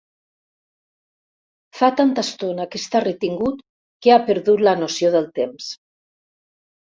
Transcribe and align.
Fa 1.81 1.89
tanta 1.99 2.23
estona 2.27 2.65
que 2.71 2.81
està 2.83 3.01
retingut 3.05 3.61
que 4.05 4.15
ha 4.15 4.19
perdut 4.31 4.63
la 4.69 4.75
noció 4.81 5.11
del 5.17 5.29
temps. 5.39 5.69